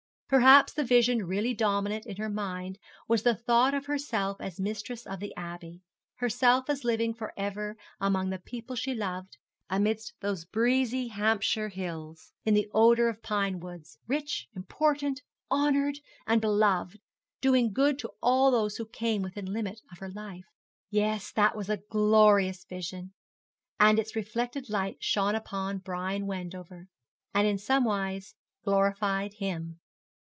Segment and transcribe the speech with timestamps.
[0.31, 5.05] Perhaps the vision really dominant in her mind was the thought of herself as mistress
[5.05, 5.81] of the Abbey,
[6.15, 9.35] herself as living for ever among the people she loved,
[9.69, 16.39] amidst those breezy Hampshire hills, in the odour of pine woods rich, important, honoured, and
[16.39, 17.01] beloved,
[17.41, 20.45] doing good to all who came within the limit of her life.
[20.89, 23.11] Yes, that was a glorious vision,
[23.81, 26.87] and its reflected light shone upon Brian Wendover,
[27.33, 29.79] and in somewise glorified him.